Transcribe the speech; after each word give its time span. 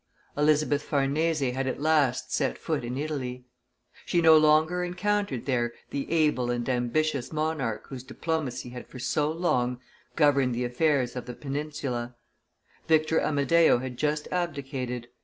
Elizabeth 0.35 0.81
Farnese 0.81 1.51
had 1.53 1.67
at 1.67 1.79
last 1.79 2.33
set 2.33 2.57
foot 2.57 2.83
in 2.83 2.97
Italy. 2.97 3.45
She 4.03 4.19
no 4.19 4.35
longer 4.35 4.83
encountered 4.83 5.45
there 5.45 5.73
the 5.91 6.11
able 6.11 6.49
and 6.49 6.67
ambitious 6.67 7.31
monarch 7.31 7.85
whose 7.89 8.01
diplomacy 8.01 8.69
had 8.69 8.87
for 8.87 8.97
so 8.97 9.31
long 9.31 9.79
governed 10.15 10.55
the 10.55 10.65
affairs 10.65 11.15
of 11.15 11.27
the 11.27 11.35
peninsula; 11.35 12.15
Victor 12.87 13.19
Amadeo 13.21 13.77
had 13.77 13.95
just 13.97 14.27
abdicated. 14.31 15.07